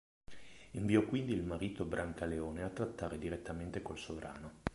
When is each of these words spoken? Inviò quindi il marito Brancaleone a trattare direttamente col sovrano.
Inviò 0.71 1.03
quindi 1.05 1.33
il 1.33 1.43
marito 1.43 1.85
Brancaleone 1.85 2.63
a 2.63 2.69
trattare 2.69 3.19
direttamente 3.19 3.83
col 3.83 3.99
sovrano. 3.99 4.53